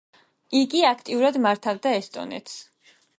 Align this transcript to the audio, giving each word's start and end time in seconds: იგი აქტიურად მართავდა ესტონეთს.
იგი 0.59 0.81
აქტიურად 0.91 1.37
მართავდა 1.45 1.91
ესტონეთს. 2.01 2.57